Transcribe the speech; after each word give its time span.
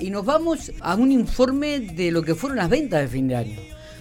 Y 0.00 0.10
nos 0.10 0.24
vamos 0.24 0.72
a 0.80 0.94
un 0.94 1.12
informe 1.12 1.80
de 1.80 2.10
lo 2.10 2.22
que 2.22 2.34
fueron 2.34 2.56
las 2.56 2.70
ventas 2.70 3.02
de 3.02 3.08
fin 3.08 3.28
de 3.28 3.36
año. 3.36 3.56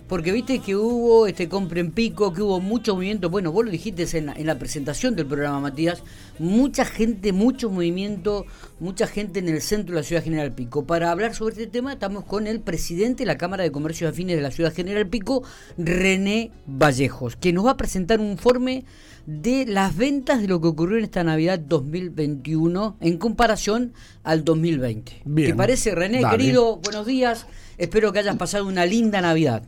Porque 0.09 0.32
viste 0.32 0.58
que 0.58 0.75
hubo 0.75 1.27
este 1.27 1.47
compre 1.47 1.82
en 1.82 1.92
pico, 1.92 2.33
que 2.33 2.42
hubo 2.42 2.59
mucho 2.59 2.96
movimiento. 2.96 3.29
Bueno, 3.29 3.51
vos 3.51 3.63
lo 3.63 3.69
dijiste 3.69 4.06
en 4.17 4.25
la, 4.25 4.33
en 4.33 4.47
la 4.47 4.58
presentación 4.58 5.16
del 5.16 5.27
programa, 5.27 5.59
Matías. 5.59 6.01
Mucha 6.40 6.83
gente, 6.83 7.32
mucho 7.32 7.70
movimiento, 7.70 8.48
mucha 8.80 9.05
gente 9.05 9.38
en 9.38 9.48
el 9.48 9.61
centro 9.61 9.93
de 9.93 10.02
la 10.02 10.04
ciudad 10.04 10.23
General 10.23 10.52
Pico. 10.52 10.84
Para 10.84 11.11
hablar 11.11 11.36
sobre 11.36 11.54
este 11.54 11.68
tema, 11.68 11.93
estamos 11.93 12.25
con 12.25 12.48
el 12.48 12.59
presidente 12.59 13.21
de 13.21 13.27
la 13.27 13.38
Cámara 13.38 13.61
de 13.61 13.71
Comercio 13.71 14.07
de 14.07 14.13
Afines 14.13 14.35
de 14.35 14.41
la 14.41 14.49
ciudad 14.49 14.73
General 14.73 15.07
Pico, 15.07 15.43
René 15.77 16.49
Vallejos, 16.66 17.35
que 17.35 17.53
nos 17.53 17.67
va 17.67 17.71
a 17.71 17.77
presentar 17.77 18.20
un 18.20 18.31
informe 18.31 18.85
de 19.27 19.67
las 19.67 19.95
ventas 19.95 20.41
de 20.41 20.48
lo 20.48 20.59
que 20.59 20.70
ocurrió 20.70 20.98
en 20.98 21.03
esta 21.03 21.23
Navidad 21.23 21.59
2021 21.59 22.98
en 22.99 23.17
comparación 23.20 23.94
al 24.23 24.44
2020. 24.44 25.21
Bien. 25.26 25.52
¿Te 25.52 25.55
parece, 25.55 25.94
René? 25.94 26.21
Dale. 26.21 26.35
Querido, 26.35 26.77
buenos 26.77 27.05
días. 27.05 27.45
Espero 27.77 28.12
que 28.12 28.20
hayas 28.20 28.38
pasado 28.38 28.66
una 28.66 28.88
linda 28.88 29.21
Navidad. 29.21 29.62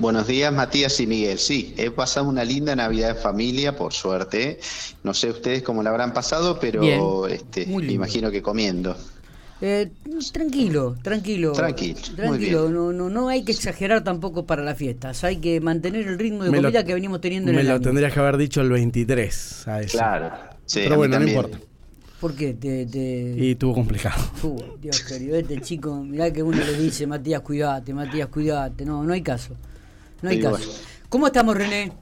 Buenos 0.00 0.26
días, 0.26 0.52
Matías 0.52 0.98
y 1.00 1.06
Miguel. 1.06 1.38
Sí, 1.38 1.74
he 1.76 1.90
pasado 1.90 2.26
una 2.26 2.42
linda 2.42 2.74
Navidad 2.74 3.14
de 3.14 3.20
familia, 3.20 3.76
por 3.76 3.92
suerte. 3.92 4.58
No 5.04 5.12
sé 5.12 5.28
ustedes 5.30 5.62
cómo 5.62 5.82
la 5.82 5.90
habrán 5.90 6.14
pasado, 6.14 6.58
pero 6.58 6.80
Bien, 6.80 7.00
este, 7.30 7.66
muy 7.66 7.84
me 7.86 7.92
imagino 7.92 8.30
que 8.30 8.40
comiendo. 8.40 8.96
Eh, 9.60 9.90
tranquilo, 10.32 10.96
tranquilo. 11.02 11.52
Tranquilo, 11.52 11.98
muy 12.06 12.16
Tranquilo, 12.16 12.62
bien. 12.62 12.74
no, 12.74 12.92
no, 12.94 13.10
no 13.10 13.28
hay 13.28 13.44
que 13.44 13.52
exagerar 13.52 14.02
tampoco 14.02 14.46
para 14.46 14.62
las 14.62 14.78
fiestas. 14.78 15.22
Hay 15.22 15.36
que 15.36 15.60
mantener 15.60 16.08
el 16.08 16.18
ritmo 16.18 16.44
de 16.44 16.50
Me 16.50 16.62
lo- 16.62 16.68
comida 16.68 16.82
que 16.82 16.94
venimos 16.94 17.20
teniendo 17.20 17.50
en 17.50 17.56
Me 17.56 17.60
el 17.60 17.68
lo 17.68 17.74
año. 17.74 17.82
tendrías 17.82 18.10
que 18.14 18.20
haber 18.20 18.38
dicho 18.38 18.62
el 18.62 18.70
23 18.70 19.68
a 19.68 19.82
eso. 19.82 19.98
Claro. 19.98 20.30
Sí, 20.64 20.80
Pero 20.84 20.96
bueno, 20.96 21.20
no 21.20 21.28
importa. 21.28 21.60
¿Por 22.22 22.34
qué? 22.34 22.54
Te, 22.54 22.86
te- 22.86 23.34
Y 23.36 23.50
estuvo 23.50 23.74
complicado. 23.74 24.16
Dios 24.80 25.00
querido, 25.00 25.36
este 25.36 25.60
chico, 25.60 25.94
mirá 26.02 26.32
que 26.32 26.42
uno 26.42 26.56
le 26.56 26.72
dice, 26.78 27.06
Matías, 27.06 27.42
cuidate, 27.42 27.92
Matías, 27.92 28.28
cuidate. 28.28 28.86
No, 28.86 29.04
no 29.04 29.12
hay 29.12 29.20
caso. 29.20 29.54
No 30.22 30.30
hay 30.30 30.36
Sí, 30.36 30.42
caso. 30.42 30.56
bueno. 30.58 30.72
¿Cómo 31.08 31.26
estamos, 31.26 31.56
René? 31.56 31.92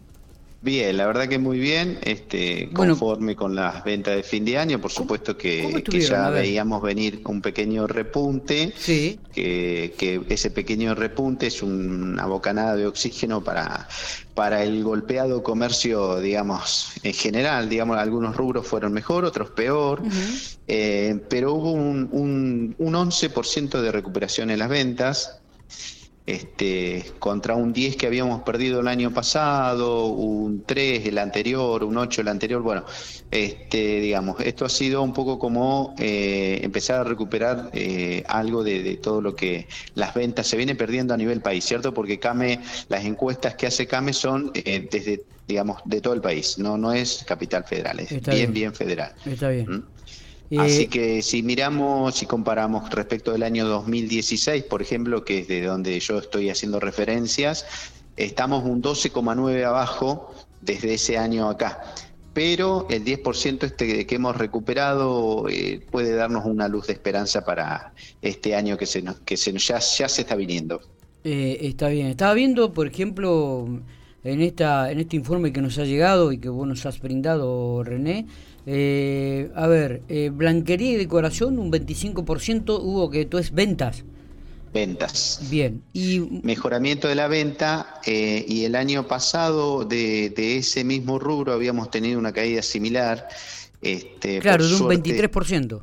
Bien, 0.60 0.96
la 0.96 1.06
verdad 1.06 1.28
que 1.28 1.38
muy 1.38 1.56
bien, 1.60 2.00
este, 2.02 2.68
Bueno. 2.72 2.94
conforme 2.98 3.36
con 3.36 3.54
las 3.54 3.84
ventas 3.84 4.16
de 4.16 4.24
fin 4.24 4.44
de 4.44 4.58
año, 4.58 4.80
por 4.80 4.90
supuesto 4.90 5.36
que, 5.36 5.84
ya 6.00 6.30
veíamos 6.30 6.82
venir 6.82 7.22
un 7.26 7.40
pequeño 7.40 7.86
repunte, 7.86 8.74
Sí. 8.76 9.20
que, 9.32 9.94
que 9.96 10.20
ese 10.28 10.50
pequeño 10.50 10.96
repunte 10.96 11.46
es 11.46 11.62
una 11.62 12.26
bocanada 12.26 12.74
de 12.74 12.88
oxígeno 12.88 13.40
para, 13.44 13.86
para 14.34 14.64
el 14.64 14.82
golpeado 14.82 15.44
comercio, 15.44 16.18
digamos, 16.18 16.90
en 17.04 17.14
general, 17.14 17.68
digamos, 17.68 17.96
algunos 17.96 18.34
rubros 18.36 18.66
fueron 18.66 18.92
mejor, 18.92 19.24
otros 19.24 19.50
peor, 19.50 20.02
eh, 20.66 21.20
pero 21.30 21.54
hubo 21.54 21.70
un, 21.70 22.08
un, 22.10 22.74
un 22.78 22.94
11% 22.94 23.80
de 23.80 23.92
recuperación 23.92 24.50
en 24.50 24.58
las 24.58 24.68
ventas, 24.68 25.38
este, 26.28 27.04
contra 27.18 27.54
un 27.54 27.72
10 27.72 27.96
que 27.96 28.06
habíamos 28.06 28.42
perdido 28.42 28.80
el 28.80 28.88
año 28.88 29.14
pasado, 29.14 30.08
un 30.08 30.62
3 30.62 31.06
el 31.06 31.16
anterior, 31.16 31.82
un 31.82 31.96
8 31.96 32.20
el 32.20 32.28
anterior. 32.28 32.60
Bueno, 32.60 32.84
este, 33.30 34.00
digamos, 34.00 34.38
esto 34.40 34.66
ha 34.66 34.68
sido 34.68 35.02
un 35.02 35.14
poco 35.14 35.38
como 35.38 35.94
eh, 35.98 36.60
empezar 36.62 37.00
a 37.00 37.04
recuperar 37.04 37.70
eh, 37.72 38.24
algo 38.28 38.62
de, 38.62 38.82
de 38.82 38.96
todo 38.96 39.22
lo 39.22 39.34
que 39.34 39.68
las 39.94 40.12
ventas 40.12 40.46
se 40.46 40.58
viene 40.58 40.74
perdiendo 40.74 41.14
a 41.14 41.16
nivel 41.16 41.40
país, 41.40 41.64
¿cierto? 41.64 41.94
Porque 41.94 42.18
CAME, 42.18 42.60
las 42.90 43.06
encuestas 43.06 43.54
que 43.54 43.66
hace 43.66 43.86
CAME 43.86 44.12
son 44.12 44.50
eh, 44.52 44.86
desde, 44.90 45.24
digamos, 45.46 45.80
de 45.86 46.02
todo 46.02 46.12
el 46.12 46.20
país, 46.20 46.58
no, 46.58 46.76
no 46.76 46.92
es 46.92 47.24
capital 47.26 47.64
federal, 47.64 48.00
es 48.00 48.22
bien. 48.22 48.52
bien 48.52 48.74
federal. 48.74 49.14
Está 49.24 49.48
bien. 49.48 49.66
¿Mm? 49.66 49.97
Eh, 50.50 50.58
Así 50.58 50.86
que 50.86 51.20
si 51.22 51.42
miramos, 51.42 52.14
si 52.14 52.26
comparamos 52.26 52.90
respecto 52.90 53.32
del 53.32 53.42
año 53.42 53.66
2016, 53.66 54.64
por 54.64 54.80
ejemplo, 54.80 55.24
que 55.24 55.40
es 55.40 55.48
de 55.48 55.62
donde 55.62 55.98
yo 56.00 56.18
estoy 56.18 56.48
haciendo 56.48 56.80
referencias, 56.80 57.66
estamos 58.16 58.64
un 58.64 58.82
12,9 58.82 59.64
abajo 59.64 60.32
desde 60.62 60.94
ese 60.94 61.18
año 61.18 61.48
acá. 61.48 61.82
Pero 62.32 62.86
el 62.88 63.04
10% 63.04 63.64
este 63.64 64.06
que 64.06 64.14
hemos 64.14 64.36
recuperado 64.36 65.48
eh, 65.48 65.84
puede 65.90 66.14
darnos 66.14 66.44
una 66.46 66.68
luz 66.68 66.86
de 66.86 66.92
esperanza 66.92 67.44
para 67.44 67.92
este 68.22 68.54
año 68.54 68.76
que 68.76 68.86
se 68.86 69.02
nos, 69.02 69.18
que 69.20 69.36
se 69.36 69.52
ya, 69.52 69.78
ya 69.80 70.08
se 70.08 70.22
está 70.22 70.36
viniendo. 70.36 70.80
Eh, 71.24 71.58
está 71.62 71.88
bien. 71.88 72.06
Estaba 72.06 72.34
viendo, 72.34 72.72
por 72.72 72.86
ejemplo, 72.86 73.82
en 74.24 74.40
esta 74.42 74.90
en 74.90 74.98
este 75.00 75.16
informe 75.16 75.52
que 75.52 75.60
nos 75.62 75.78
ha 75.78 75.84
llegado 75.84 76.32
y 76.32 76.38
que 76.38 76.48
vos 76.48 76.66
nos 76.66 76.84
has 76.86 77.00
brindado, 77.00 77.82
René. 77.84 78.26
eh, 78.66 79.50
a 79.54 79.66
ver, 79.66 80.02
eh, 80.08 80.30
blanquería 80.32 80.92
y 80.92 80.96
decoración, 80.96 81.58
un 81.58 81.70
25% 81.72 82.78
hubo 82.82 83.08
que 83.10 83.22
esto 83.22 83.38
es 83.38 83.52
ventas. 83.52 84.04
Ventas. 84.74 85.40
Bien. 85.50 85.82
Y 85.94 86.20
Mejoramiento 86.42 87.08
de 87.08 87.14
la 87.14 87.26
venta 87.26 88.00
eh, 88.04 88.44
y 88.46 88.64
el 88.64 88.74
año 88.74 89.06
pasado 89.08 89.84
de, 89.86 90.28
de 90.30 90.58
ese 90.58 90.84
mismo 90.84 91.18
rubro 91.18 91.54
habíamos 91.54 91.90
tenido 91.90 92.18
una 92.18 92.32
caída 92.32 92.60
similar. 92.60 93.26
Este, 93.80 94.40
claro, 94.40 94.66
de 94.66 94.72
un 94.72 94.78
suerte- 94.78 95.10
23%. 95.30 95.82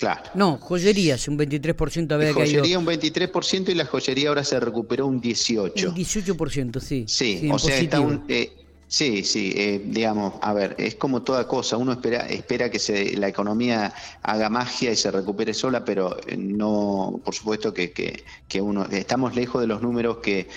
Claro. 0.00 0.22
No, 0.32 0.56
joyerías, 0.56 1.28
un 1.28 1.38
23% 1.38 2.10
había 2.12 2.32
joyería 2.32 2.62
caído. 2.62 2.80
un 2.80 2.86
23% 2.86 3.68
y 3.68 3.74
la 3.74 3.84
joyería 3.84 4.30
ahora 4.30 4.42
se 4.44 4.58
recuperó 4.58 5.06
un 5.06 5.20
18%. 5.20 5.88
Un 5.88 5.94
18%, 5.94 6.80
sí. 6.80 7.04
Sí, 7.06 7.40
en 7.42 7.52
o 7.52 7.58
sea, 7.58 7.76
está 7.78 7.98
positivo. 7.98 8.22
un... 8.22 8.24
eh, 8.28 8.50
sí, 8.88 9.22
sí, 9.24 9.52
eh, 9.54 9.82
digamos, 9.84 10.36
a 10.40 10.54
ver, 10.54 10.74
es 10.78 10.94
como 10.94 11.20
toda 11.20 11.46
cosa, 11.46 11.76
uno 11.76 11.92
espera, 11.92 12.26
espera 12.28 12.70
que 12.70 12.78
se, 12.78 13.14
la 13.18 13.28
economía 13.28 13.92
haga 14.22 14.48
magia 14.48 14.90
y 14.90 14.96
se 14.96 15.10
recupere 15.10 15.52
sola, 15.52 15.84
pero 15.84 16.16
eh, 16.26 16.34
no, 16.34 17.20
por 17.22 17.34
supuesto 17.34 17.74
que, 17.74 17.92
que, 17.92 18.24
que 18.48 18.62
uno, 18.62 18.86
estamos 18.90 19.36
lejos 19.36 19.60
de 19.60 19.66
los 19.66 19.82
números 19.82 20.16
que 20.22 20.48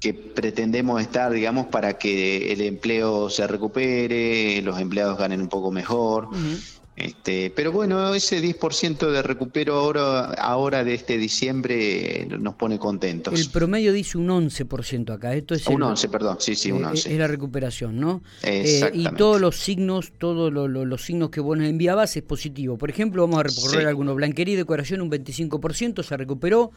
que 0.00 0.14
pretendemos 0.14 1.00
estar, 1.00 1.30
digamos, 1.30 1.66
para 1.66 1.96
que 1.96 2.52
el 2.52 2.60
empleo 2.62 3.30
se 3.30 3.46
recupere, 3.46 4.60
los 4.62 4.80
empleados 4.80 5.16
ganen 5.16 5.40
un 5.40 5.48
poco 5.48 5.70
mejor. 5.70 6.24
Ujú. 6.24 6.56
Este, 6.94 7.50
pero 7.56 7.72
bueno, 7.72 8.14
ese 8.14 8.42
10% 8.42 9.10
de 9.10 9.22
recupero 9.22 9.74
ahora, 9.76 10.26
ahora 10.34 10.84
de 10.84 10.92
este 10.92 11.16
diciembre 11.16 12.22
eh, 12.22 12.26
nos 12.26 12.54
pone 12.56 12.78
contentos. 12.78 13.40
El 13.40 13.48
promedio 13.50 13.94
dice 13.94 14.18
un 14.18 14.28
11% 14.28 15.10
acá. 15.14 15.34
Esto 15.34 15.54
es 15.54 15.66
un 15.68 15.76
el- 15.76 15.82
11, 15.84 16.08
perdón, 16.10 16.36
sí, 16.38 16.54
sí, 16.54 16.70
un 16.70 16.82
Eh, 16.84 16.88
11. 16.88 17.12
Es 17.12 17.18
la 17.18 17.28
recuperación, 17.28 17.98
¿no? 17.98 18.22
Eh, 18.42 18.62
y 18.66 18.70
Exactamente. 18.74 19.16
todos 19.16 19.40
los 19.40 19.56
signos, 19.56 20.12
todos 20.18 20.52
lo- 20.52 20.68
lo- 20.68 20.84
los 20.84 21.02
signos 21.02 21.30
que 21.30 21.40
vos 21.40 21.56
nos 21.56 21.66
enviabas 21.66 22.14
es 22.16 22.22
positivo. 22.24 22.76
Por 22.76 22.90
ejemplo, 22.90 23.22
vamos 23.22 23.40
a 23.40 23.44
recorrer 23.44 23.80
Sí. 23.80 23.86
algunos. 23.86 24.14
Blanquería 24.14 24.52
y 24.52 24.56
decoración 24.58 25.00
un 25.00 25.08
25%, 25.08 26.02
se 26.02 26.14
recuperó. 26.18 26.72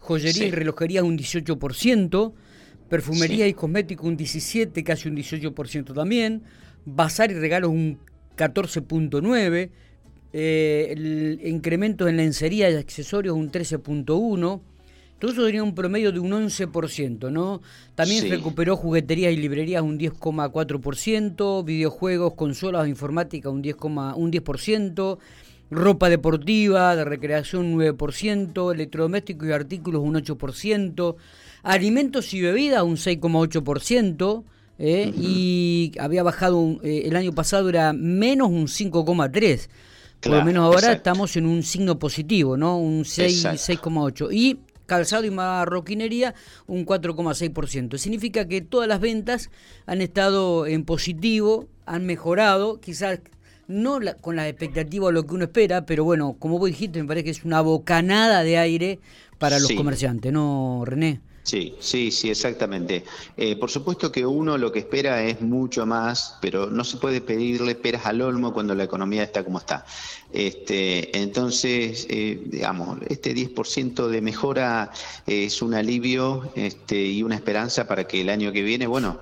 Joyería 0.00 0.32
Sí. 0.42 0.44
y 0.44 0.50
relojería 0.50 1.02
un 1.02 1.16
18%. 1.16 2.34
Perfumería 2.90 3.48
y 3.48 3.54
cosmético 3.54 4.06
un 4.06 4.16
17%, 4.18 4.84
casi 4.84 5.08
un 5.08 5.14
18% 5.16 5.94
también. 5.94 6.42
Bazar 6.84 7.30
y 7.30 7.34
regalos 7.34 7.70
un 7.70 7.98
14.9%. 8.36 9.70
Eh, 10.36 10.88
el 10.90 11.40
incremento 11.44 12.08
en 12.08 12.16
lencería 12.16 12.68
y 12.68 12.74
accesorios 12.74 13.36
un 13.36 13.52
13.1%. 13.52 14.60
Todo 15.20 15.30
eso 15.30 15.44
sería 15.44 15.62
un 15.62 15.76
promedio 15.76 16.10
de 16.10 16.18
un 16.18 16.32
11%, 16.32 17.30
¿no? 17.30 17.62
También 17.94 18.22
Sí. 18.22 18.28
recuperó 18.28 18.76
jugueterías 18.76 19.32
y 19.32 19.36
librerías 19.36 19.82
un 19.82 19.96
10,4%, 19.96 21.62
videojuegos, 21.62 22.34
consolas, 22.34 22.88
informática 22.88 23.48
un 23.48 23.62
10,1%, 23.62 24.16
un 24.16 24.30
10%, 24.32 25.18
ropa 25.70 26.08
deportiva, 26.10 26.96
de 26.96 27.04
recreación 27.04 27.66
un 27.66 27.74
9%, 27.76 28.72
electrodomésticos 28.72 29.48
y 29.48 29.52
artículos 29.52 30.02
un 30.02 30.16
8%, 30.16 31.14
alimentos 31.62 32.34
y 32.34 32.42
bebidas 32.42 32.82
un 32.82 32.96
6,8%, 32.96 34.44
¿eh? 34.78 35.12
y 35.16 35.92
había 35.98 36.22
bajado, 36.22 36.58
un- 36.58 36.80
eh, 36.82 37.02
el 37.06 37.16
año 37.16 37.32
pasado 37.32 37.68
era 37.68 37.92
menos 37.92 38.48
un 38.48 38.66
5,3%. 38.68 39.68
Por 40.20 40.32
lo 40.32 40.44
menos 40.44 40.64
ahora 40.64 40.78
exacto. 40.78 40.96
estamos 40.96 41.36
en 41.36 41.44
un 41.46 41.62
signo 41.62 41.98
positivo, 41.98 42.56
¿no? 42.56 42.78
Un 42.78 43.04
6, 43.04 43.44
Exacto. 43.44 43.90
6,8. 43.90 44.28
Y 44.32 44.58
calzado 44.86 45.24
y 45.24 45.30
marroquinería 45.30 46.34
un 46.66 46.84
4,6%. 46.86 47.98
Significa 47.98 48.46
que 48.48 48.60
todas 48.62 48.88
las 48.88 49.00
ventas 49.00 49.50
han 49.86 50.00
estado 50.00 50.66
en 50.66 50.84
positivo, 50.84 51.68
han 51.86 52.06
mejorado, 52.06 52.80
quizás 52.80 53.20
no 53.66 54.00
la- 54.00 54.14
con 54.14 54.36
las 54.36 54.46
expectativas 54.48 55.08
o 55.08 55.12
lo 55.12 55.24
que 55.26 55.34
uno 55.34 55.44
espera, 55.44 55.84
pero 55.86 56.04
bueno, 56.04 56.36
como 56.38 56.58
vos 56.58 56.68
dijiste, 56.68 57.00
me 57.02 57.08
parece 57.08 57.24
que 57.24 57.30
es 57.30 57.44
una 57.44 57.60
bocanada 57.60 58.42
de 58.42 58.56
aire 58.58 59.00
para 59.38 59.58
los 59.58 59.68
Sí. 59.68 59.76
comerciantes, 59.76 60.32
¿no, 60.32 60.82
René? 60.86 61.20
Sí, 61.44 61.76
sí, 61.78 62.10
sí, 62.10 62.30
exactamente. 62.30 63.04
Eh, 63.36 63.56
por 63.56 63.70
supuesto 63.70 64.10
que 64.10 64.24
uno 64.24 64.56
lo 64.56 64.72
que 64.72 64.78
espera 64.78 65.22
es 65.22 65.42
mucho 65.42 65.84
más, 65.84 66.38
pero 66.40 66.70
no 66.70 66.84
se 66.84 66.96
puede 66.96 67.20
pedirle 67.20 67.74
peras 67.74 68.06
al 68.06 68.22
olmo 68.22 68.54
cuando 68.54 68.74
la 68.74 68.84
economía 68.84 69.22
está 69.22 69.44
como 69.44 69.58
está. 69.58 69.84
Este, 70.32 71.16
entonces, 71.18 72.06
eh, 72.08 72.40
digamos, 72.46 72.98
este 73.10 73.34
10% 73.34 74.08
de 74.08 74.22
mejora 74.22 74.90
eh, 75.26 75.44
es 75.44 75.60
un 75.60 75.74
alivio 75.74 76.50
este, 76.56 77.04
y 77.04 77.22
una 77.22 77.34
esperanza 77.34 77.86
para 77.86 78.04
que 78.04 78.22
el 78.22 78.30
año 78.30 78.50
que 78.50 78.62
viene, 78.62 78.86
bueno, 78.86 79.20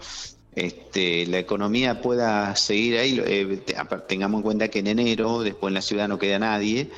este, 0.54 1.26
la 1.26 1.38
economía 1.38 2.00
pueda 2.00 2.54
seguir 2.56 2.98
ahí. 2.98 3.22
Eh, 3.24 3.62
tengamos 4.06 4.38
en 4.38 4.42
cuenta 4.42 4.68
que 4.68 4.80
en 4.80 4.88
enero, 4.88 5.42
después 5.42 5.70
en 5.70 5.74
la 5.74 5.82
ciudad 5.82 6.08
no 6.08 6.18
queda 6.18 6.38
nadie, 6.38 6.90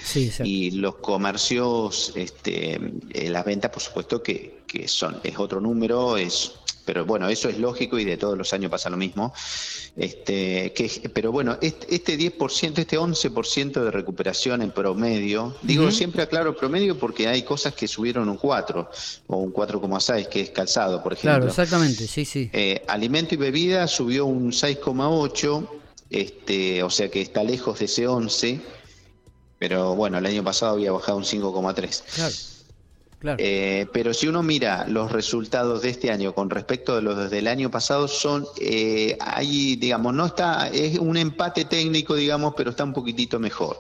y 0.43 0.73
los 0.73 0.97
comercios, 0.97 2.13
este, 2.17 2.81
eh, 3.11 3.31
las 3.31 3.45
ventas, 3.45 3.71
por 3.71 3.83
supuesto 3.83 4.23
que, 4.23 4.63
que 4.67 4.89
son 4.89 5.21
es 5.23 5.39
otro 5.39 5.61
número, 5.61 6.17
es 6.17 6.53
pero 6.85 7.05
bueno, 7.05 7.29
eso 7.29 7.49
es 7.49 7.59
lógico 7.59 7.99
y 7.99 8.05
de 8.05 8.17
todos 8.17 8.37
los 8.37 8.53
años 8.53 8.71
pasa 8.71 8.91
lo 8.91 8.97
mismo. 8.97 9.33
Este, 9.97 10.73
que, 10.73 11.11
pero 11.13 11.33
bueno, 11.33 11.57
este, 11.61 11.95
este 11.95 12.19
10%, 12.19 12.79
este 12.79 12.99
11% 12.99 13.85
de 13.85 13.91
recuperación 13.91 14.63
en 14.63 14.71
promedio, 14.71 15.57
digo 15.63 15.91
siempre 15.91 16.23
aclaro 16.23 16.57
promedio 16.57 16.99
porque 16.99 17.29
hay 17.29 17.43
cosas 17.43 17.75
que 17.75 17.87
subieron 17.87 18.29
un 18.29 18.37
4 18.37 18.91
o 19.29 19.37
un 19.37 19.53
4,6, 19.53 20.29
que 20.29 20.41
es 20.41 20.51
calzado, 20.51 21.03
por 21.03 21.13
ejemplo. 21.13 21.33
Claro, 21.33 21.47
exactamente, 21.47 22.07
sí, 22.07 22.25
sí. 22.25 22.51
Eh, 22.53 22.83
alimento 22.89 23.35
y 23.35 23.39
bebida 23.39 23.87
subió 23.87 24.27
un 24.27 24.51
6,8, 24.51 25.69
este, 26.11 26.83
o 26.83 26.91
sea 26.91 27.09
que 27.09 27.21
está 27.21 27.45
lejos 27.45 27.79
de 27.79 27.85
ese 27.87 28.07
11, 28.07 28.61
pero 29.59 29.95
bueno, 29.95 30.19
el 30.19 30.27
año 30.27 30.45
pasado 30.45 30.73
había 30.73 30.93
bajado 30.93 31.19
un 31.19 31.25
5,3. 31.25 32.03
Claro. 32.15 32.35
Eh, 33.39 33.87
pero 33.93 34.13
si 34.13 34.29
uno 34.29 34.43
mira 34.43 34.87
los 34.87 35.11
resultados 35.11 35.83
de 35.83 35.91
este 35.91 36.11
año 36.11 36.35
con 36.35 36.51
respecto 36.51 36.97
a 36.97 37.01
los 37.01 37.31
del 37.31 37.49
año 37.49 37.71
pasado, 37.71 38.07
son 38.07 38.47
eh, 38.61 39.17
ahí, 39.21 39.77
digamos, 39.77 40.13
no 40.15 40.27
está, 40.27 40.69
es 40.69 40.99
un 40.99 41.17
empate 41.17 41.65
técnico, 41.65 42.15
digamos, 42.15 42.55
pero 42.57 42.71
está 42.71 42.85
un 42.85 42.93
poquitito 42.93 43.39
mejor. 43.39 43.79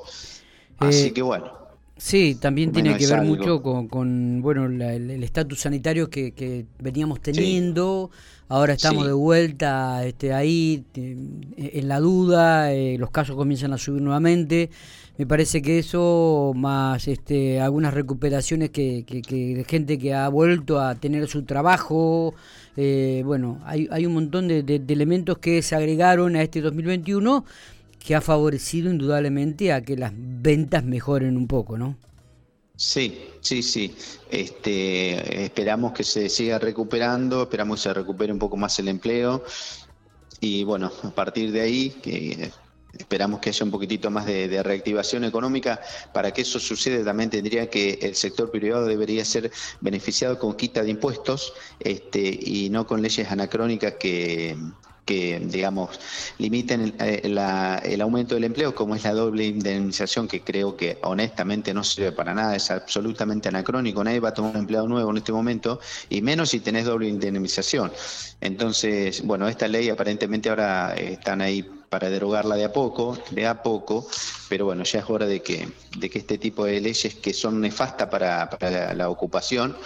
Así 0.79 1.08
eh, 1.08 1.12
que 1.12 1.23
bueno. 1.23 1.63
Sí, 1.96 2.35
también 2.35 2.73
tiene 2.73 2.96
que 2.96 3.06
ver 3.06 3.23
mucho 3.23 3.62
con, 3.62 4.43
bueno, 4.43 4.67
el 4.67 5.23
estatus 5.23 5.61
sanitario 5.61 6.11
que, 6.11 6.67
veníamos 6.81 7.20
teniendo. 7.20 8.11
Ahora 8.49 8.75
estamos 8.75 9.06
de 9.06 9.12
vuelta 9.12 10.05
este, 10.05 10.32
ahí 10.32 10.85
en 10.94 11.88
la 11.88 12.00
duda, 12.00 12.70
los 12.99 13.11
casos 13.11 13.37
comienzan 13.37 13.73
a 13.73 13.79
subir 13.79 14.02
nuevamente. 14.02 14.70
Me 15.17 15.26
parece 15.26 15.62
que 15.62 15.79
eso, 15.79 16.52
más 16.56 17.06
este, 17.06 17.61
algunas 17.61 17.94
recuperaciones 17.94 18.70
que, 18.70 19.05
que, 19.06 19.55
de 19.55 19.64
gente 19.64 19.96
que 19.96 20.12
ha 20.12 20.29
vuelto 20.29 20.81
a 20.81 20.96
tener 20.96 21.29
su 21.29 21.44
trabajo, 21.44 22.35
eh, 22.76 23.23
bueno, 23.25 23.61
hay, 23.64 23.87
hay 23.93 24.06
un 24.06 24.14
montón 24.14 24.49
de, 24.49 24.82
elementos 24.88 25.38
que 25.38 25.62
se 25.62 25.76
agregaron 25.76 26.35
a 26.35 26.43
este 26.43 26.61
2021 26.61 27.44
que 28.05 28.15
ha 28.15 28.21
favorecido 28.21 28.91
indudablemente 28.91 29.73
a 29.73 29.83
que 29.83 29.97
las 29.97 30.12
ventas 30.15 30.85
mejoren 30.85 31.37
un 31.37 31.47
poco, 31.47 31.79
¿no? 31.79 31.97
Sí, 32.77 33.31
sí, 33.41 33.62
sí. 33.62 33.95
Este, 34.31 35.45
esperamos 35.45 35.93
que 35.93 36.05
se 36.05 36.29
siga 36.29 36.59
recuperando, 36.59 37.43
esperamos 37.43 37.79
que 37.79 37.85
se 37.85 37.95
recupere 37.95 38.33
un 38.33 38.39
poco 38.39 38.56
más 38.56 38.79
el 38.79 38.89
empleo 38.89 39.45
y 40.41 40.65
bueno, 40.65 40.93
a 41.03 41.11
partir 41.11 41.51
de 41.51 41.61
ahí 41.62 41.91
que 41.91 42.53
Esperamos 42.97 43.41
que 43.41 43.49
haya 43.49 43.65
un 43.65 43.73
poquitito 43.73 44.09
más 44.09 44.25
de, 44.25 44.62
reactivación 44.62 45.25
económica. 45.25 45.81
Para 46.12 46.33
que 46.33 46.43
eso 46.43 46.61
suceda 46.61 47.05
también 47.05 47.29
tendría 47.29 47.69
que 47.69 47.99
el 48.01 48.15
sector 48.15 48.53
privado 48.53 48.87
debería 48.87 49.25
ser 49.25 49.51
beneficiado 49.81 50.39
con 50.39 50.55
quita 50.55 50.81
de 50.85 50.91
impuestos 50.91 51.55
este, 51.81 52.39
y 52.41 52.71
no 52.71 52.87
con 52.87 53.03
leyes 53.03 53.29
anacrónicas 53.33 53.95
que, 53.99 54.56
que 55.05 55.39
digamos, 55.39 56.01
limiten 56.39 56.95
el, 56.99 57.39
el, 57.39 58.01
aumento 58.01 58.35
del 58.35 58.45
empleo, 58.45 58.75
como 58.75 58.95
es 58.95 59.05
la 59.05 59.12
doble 59.12 59.47
indemnización, 59.47 60.27
que 60.27 60.43
creo 60.43 60.77
que 60.77 60.99
honestamente 61.03 61.75
no 61.75 61.85
sirve 61.85 62.12
para 62.12 62.35
nada, 62.35 62.56
es 62.56 62.71
absolutamente 62.71 63.49
anacrónico, 63.49 64.03
nadie 64.03 64.21
va 64.21 64.31
a 64.31 64.35
tomar 64.35 64.53
un 64.53 64.61
empleado 64.61 64.89
nuevo 64.89 65.11
en 65.11 65.19
este 65.19 65.33
momento, 65.33 65.81
y 66.09 66.23
menos 66.23 66.51
si 66.51 66.61
tenés 66.61 66.87
doble 66.87 67.09
indemnización. 67.09 67.93
Entonces, 68.41 69.23
bueno, 69.25 69.49
esta 69.49 69.69
ley 69.69 69.89
aparentemente 69.91 70.49
ahora 70.49 70.95
están 70.95 71.41
ahí 71.41 71.62
para 71.89 72.11
derogarla 72.11 72.56
de 72.56 72.65
a 72.65 72.73
poco, 72.73 73.17
de 73.31 73.47
a 73.47 73.62
poco, 73.62 74.09
pero 74.49 74.65
bueno, 74.65 74.83
ya 74.85 74.99
es 74.99 75.05
hora 75.09 75.27
de 75.27 75.43
que, 75.43 75.69
de 75.97 76.11
que 76.11 76.19
este 76.19 76.39
tipo 76.39 76.65
de 76.65 76.81
leyes 76.81 77.15
que 77.15 77.33
son 77.33 77.61
nefastas 77.61 78.09
para, 78.09 78.51
para 78.51 78.95
la 78.95 79.09
ocupación, 79.09 79.77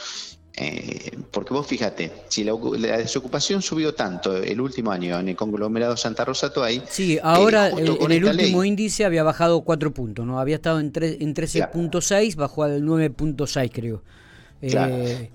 eh, 0.60 1.16
porque 1.30 1.54
vos 1.54 1.64
fíjate, 1.68 2.10
si 2.26 2.42
la, 2.42 2.52
desocupación 2.96 3.62
subió 3.62 3.94
tanto 3.94 4.36
el 4.36 4.60
último 4.60 4.90
año 4.90 5.16
en 5.20 5.28
el 5.28 5.36
conglomerado 5.36 5.96
Santa 5.96 6.24
Rosa 6.24 6.52
Toay. 6.52 6.82
Sí, 6.90 7.16
ahora 7.22 7.68
eh, 7.68 7.96
en 8.00 8.10
el 8.10 8.24
último 8.24 8.64
índice 8.64 9.04
había 9.04 9.22
bajado 9.22 9.60
4 9.60 9.94
puntos, 9.94 10.26
¿no? 10.26 10.40
Había 10.40 10.56
estado 10.56 10.80
en, 10.80 10.86
en 10.96 11.34
13.6, 11.34 12.34
bajó 12.34 12.64
al 12.64 12.82
9.6, 12.82 13.70
creo. 13.72 14.02
Eh, 14.60 15.30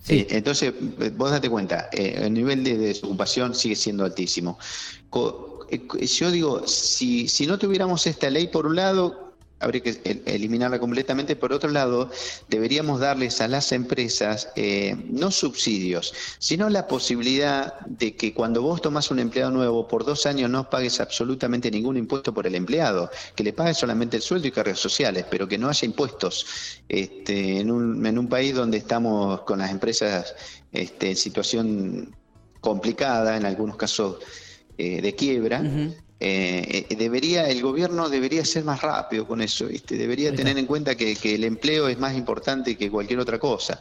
sí. 0.00 0.26
entonces, 0.30 0.72
vos 1.16 1.32
date 1.32 1.50
cuenta, 1.50 1.88
el 1.90 2.32
nivel 2.32 2.62
de 2.62 2.78
desocupación 2.78 3.56
sigue 3.56 3.74
siendo 3.74 4.04
altísimo. 4.04 4.56
Yo 5.10 6.30
digo, 6.30 6.64
si, 6.68 7.26
si 7.26 7.44
no 7.48 7.58
tuviéramos 7.58 8.06
esta 8.06 8.30
ley, 8.30 8.46
por 8.46 8.66
un 8.66 8.76
lado, 8.76 9.29
habría 9.60 9.82
que 9.82 10.22
eliminarla 10.26 10.78
completamente. 10.78 11.36
Por 11.36 11.52
otro 11.52 11.70
lado, 11.70 12.10
deberíamos 12.48 13.00
darles 13.00 13.40
a 13.40 13.48
las 13.48 13.72
empresas 13.72 14.48
eh, 14.56 14.96
no 15.08 15.30
subsidios, 15.30 16.12
sino 16.38 16.68
la 16.70 16.86
posibilidad 16.86 17.78
de 17.80 18.16
que 18.16 18.34
cuando 18.34 18.62
vos 18.62 18.80
tomas 18.80 19.10
un 19.10 19.18
empleado 19.20 19.50
nuevo 19.50 19.86
por 19.86 20.04
dos 20.04 20.26
años 20.26 20.50
no 20.50 20.68
pagues 20.68 21.00
absolutamente 21.00 21.70
ningún 21.70 21.96
impuesto 21.96 22.34
por 22.34 22.46
el 22.46 22.54
empleado, 22.54 23.10
que 23.36 23.44
le 23.44 23.52
pagues 23.52 23.76
solamente 23.76 24.16
el 24.16 24.22
sueldo 24.22 24.48
y 24.48 24.50
cargas 24.50 24.78
sociales, 24.78 25.26
pero 25.30 25.46
que 25.46 25.58
no 25.58 25.68
haya 25.68 25.86
impuestos. 25.86 26.46
Este, 26.88 27.60
en, 27.60 27.70
un, 27.70 28.04
en 28.04 28.18
un 28.18 28.28
país 28.28 28.54
donde 28.54 28.78
estamos 28.78 29.42
con 29.42 29.58
las 29.58 29.70
empresas 29.70 30.34
este, 30.72 31.10
en 31.10 31.16
situación 31.16 32.16
complicada, 32.60 33.36
en 33.36 33.44
algunos 33.44 33.76
casos 33.76 34.16
eh, 34.78 35.00
de 35.02 35.14
quiebra, 35.14 35.62
eh, 35.64 35.96
eh, 36.20 36.86
debería, 36.96 37.48
el 37.48 37.62
gobierno 37.62 38.10
debería 38.10 38.44
ser 38.44 38.64
más 38.64 38.82
rápido 38.82 39.26
con 39.26 39.40
eso, 39.40 39.66
¿viste? 39.66 39.96
debería 39.96 40.34
tener 40.34 40.58
en 40.58 40.66
cuenta 40.66 40.94
que, 40.94 41.16
el 41.22 41.44
empleo 41.44 41.88
es 41.88 41.98
más 41.98 42.14
importante 42.14 42.76
que 42.76 42.90
cualquier 42.90 43.20
otra 43.20 43.38
cosa. 43.38 43.80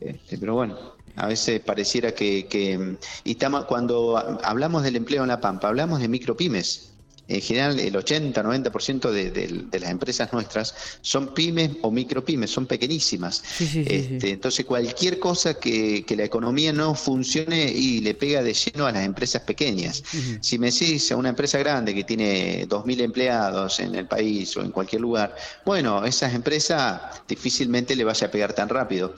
Este, 0.00 0.38
pero 0.38 0.54
bueno, 0.54 0.76
a 1.16 1.28
veces 1.28 1.60
pareciera 1.60 2.12
que, 2.12 2.46
que 2.46 2.96
y 3.24 3.30
estamos, 3.30 3.64
cuando 3.66 4.16
hablamos 4.42 4.82
del 4.82 4.96
empleo 4.96 5.22
en 5.22 5.28
La 5.28 5.40
Pampa, 5.40 5.68
hablamos 5.68 6.00
de 6.00 6.08
micropymes 6.08 6.97
en 7.28 7.42
general 7.42 7.78
el 7.78 7.94
80-90% 7.94 9.10
de, 9.10 9.30
de, 9.30 9.80
las 9.80 9.90
empresas 9.90 10.32
nuestras 10.32 10.74
son 11.02 11.34
pymes 11.34 11.72
o 11.82 11.90
micropymes, 11.90 12.50
son 12.50 12.66
pequeñísimas. 12.66 13.42
Este, 13.60 14.30
entonces 14.30 14.64
cualquier 14.64 15.18
cosa 15.18 15.54
que, 15.54 16.04
la 16.16 16.24
economía 16.24 16.72
no 16.72 16.94
funcione 16.96 17.70
y 17.70 18.00
le 18.00 18.14
pega 18.14 18.42
de 18.42 18.52
lleno 18.52 18.86
a 18.86 18.92
las 18.92 19.04
empresas 19.04 19.42
pequeñas. 19.42 20.02
Si 20.40 20.58
me 20.58 20.70
decís 20.70 21.12
a 21.12 21.16
una 21.16 21.28
empresa 21.28 21.58
grande 21.58 21.94
que 21.94 22.02
tiene 22.02 22.66
2.000 22.66 23.00
empleados 23.02 23.78
en 23.78 23.94
el 23.94 24.06
país 24.06 24.56
o 24.56 24.62
en 24.62 24.72
cualquier 24.72 25.02
lugar, 25.02 25.36
bueno, 25.64 26.04
esas 26.04 26.34
empresas 26.34 27.00
difícilmente 27.28 27.94
le 27.94 28.04
vaya 28.04 28.26
a 28.26 28.30
pegar 28.30 28.52
tan 28.52 28.68
rápido. 28.68 29.14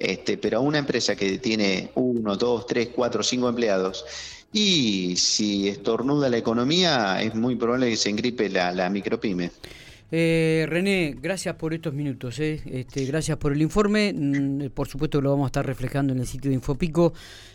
Este, 0.00 0.38
pero 0.38 0.58
a 0.58 0.60
una 0.60 0.78
empresa 0.78 1.14
que 1.14 1.36
tiene 1.38 1.90
uno, 1.94 2.34
dos, 2.34 2.66
tres, 2.66 2.88
cuatro, 2.88 3.22
cinco 3.22 3.50
empleados, 3.50 4.06
y 4.52 5.14
si 5.16 5.68
estornuda 5.68 6.28
la 6.28 6.38
economía, 6.38 7.22
es 7.22 7.34
muy 7.34 7.56
probable 7.56 7.90
que 7.90 7.96
se 7.96 8.10
engripe 8.10 8.48
la, 8.48 8.72
la 8.72 8.90
micropyme. 8.90 9.50
Eh, 10.12 10.66
René, 10.68 11.16
gracias 11.20 11.54
por 11.54 11.72
estos 11.72 11.94
minutos, 11.94 12.40
eh. 12.40 12.60
este, 12.66 13.04
gracias 13.04 13.38
por 13.38 13.52
el 13.52 13.62
informe. 13.62 14.12
Mm, 14.12 14.70
por 14.70 14.88
supuesto 14.88 15.20
lo 15.20 15.30
vamos 15.30 15.44
a 15.44 15.48
estar 15.48 15.64
reflejando 15.64 16.12
en 16.12 16.18
el 16.18 16.26
sitio 16.26 16.50
de 16.50 16.56
Infopico. 16.56 17.12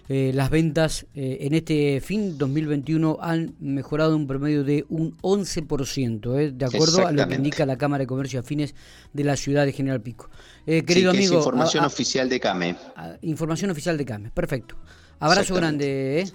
Eh, 0.07 0.31
las 0.33 0.49
ventas 0.49 1.05
eh, 1.15 1.39
en 1.41 1.53
este 1.53 1.99
fin 1.99 2.37
2021 2.37 3.17
han 3.19 3.55
mejorado 3.59 4.15
un 4.15 4.25
promedio 4.25 4.63
de 4.63 4.85
un 4.87 5.17
11%, 5.17 6.53
de 6.53 6.65
acuerdo 6.65 7.05
a 7.05 7.11
lo 7.11 7.27
que 7.27 7.35
indica 7.35 7.65
la 7.65 7.77
Cámara 7.77 8.03
de 8.03 8.07
Comercio 8.07 8.39
Afines 8.39 8.73
de 9.11 9.23
la 9.25 9.35
ciudad 9.35 9.65
de 9.65 9.73
General 9.73 10.01
Pico. 10.01 10.29
querido 10.65 11.11
amigo, 11.11 11.33
es 11.33 11.39
información 11.39 11.83
oficial 11.83 12.29
de 12.29 12.39
CAME. 12.39 12.77
información 13.23 13.71
oficial 13.71 13.97
de 13.97 14.05
CAME, 14.05 14.31
perfecto. 14.31 14.75
Abrazo 15.19 15.55
grande. 15.55 16.25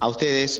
A 0.00 0.06
ustedes. 0.06 0.56